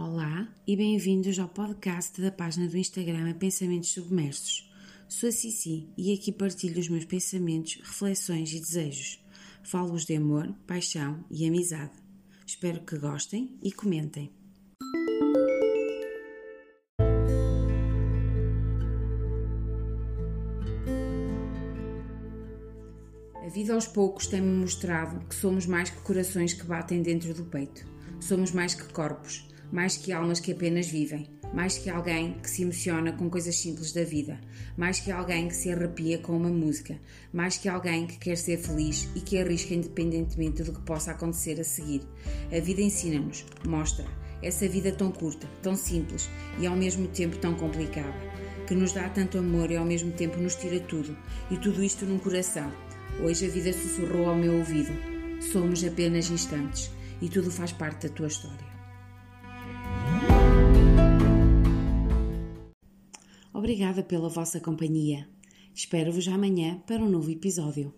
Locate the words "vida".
23.48-23.74, 34.04-34.38, 42.60-42.82, 44.68-44.92, 53.48-53.72